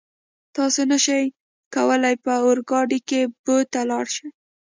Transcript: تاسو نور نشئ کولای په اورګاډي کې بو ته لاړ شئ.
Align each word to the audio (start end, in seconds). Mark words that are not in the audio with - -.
تاسو 0.55 0.79
نور 0.83 0.89
نشئ 0.91 1.23
کولای 1.75 2.15
په 2.23 2.31
اورګاډي 2.43 2.99
کې 3.09 3.21
بو 3.43 3.55
ته 3.71 3.79
لاړ 3.89 4.05
شئ. 4.15 4.27